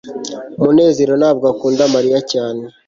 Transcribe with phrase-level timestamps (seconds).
[0.63, 2.63] munezero ntabwo akunda mariya cyane